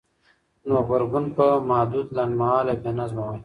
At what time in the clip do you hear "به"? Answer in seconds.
1.35-1.47